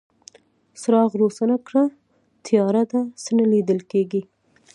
[0.81, 1.83] څراغ روښانه کړه،
[2.45, 4.21] تياره ده، څه نه ليدل کيږي.